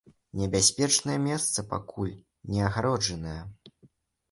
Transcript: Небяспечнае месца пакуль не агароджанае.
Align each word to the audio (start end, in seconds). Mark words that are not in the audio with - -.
Небяспечнае 0.39 1.17
месца 1.25 1.65
пакуль 1.75 2.15
не 2.55 2.65
агароджанае. 2.71 3.39